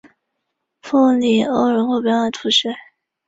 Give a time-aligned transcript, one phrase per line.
[0.79, 2.69] 布尼欧人口变化图示